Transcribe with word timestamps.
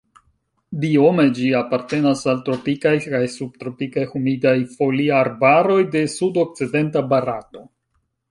Biome 0.83 1.25
ĝi 1.39 1.49
apartenas 1.57 2.23
al 2.33 2.39
tropikaj 2.47 2.93
kaj 3.03 3.19
subtropikaj 3.33 4.07
humidaj 4.13 4.55
foliarbaroj 4.73 5.79
de 5.97 6.01
sudokcidenta 6.15 7.05
Barato. 7.13 7.63